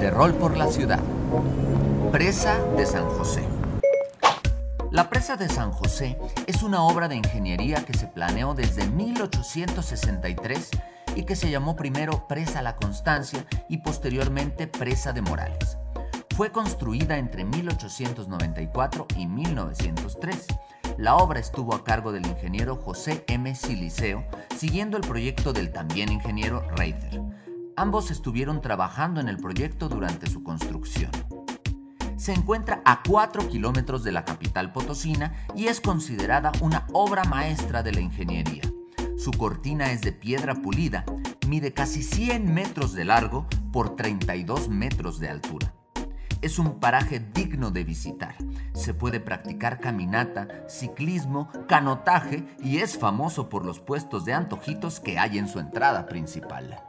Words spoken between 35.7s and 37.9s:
considerada una obra maestra